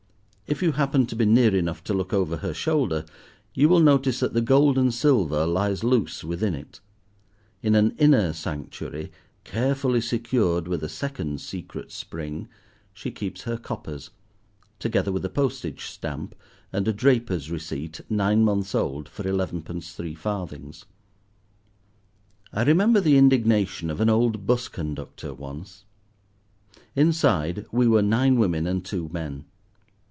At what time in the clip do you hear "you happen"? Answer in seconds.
0.61-1.05